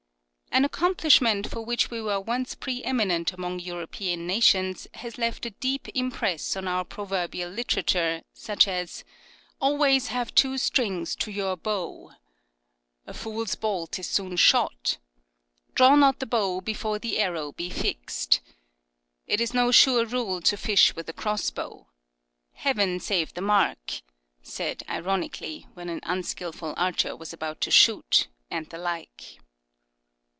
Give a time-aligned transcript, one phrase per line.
[0.53, 5.51] An accomplishment for which we were once pre eminent among European nations has left a
[5.51, 9.05] deep impress on our proverbial literature, such as"
[9.61, 12.11] Always have two strings to your bow,""
[13.07, 14.97] A fool's bolt is soon shot,""
[15.73, 18.41] Draw not the bow before the arrow be fixed,""
[19.27, 21.87] It is no sure rule to fish with a cross bow,""
[22.55, 24.01] Heaven save the mark!"
[24.43, 29.37] said ironically when an unskilful archer was about to shoot, and the like.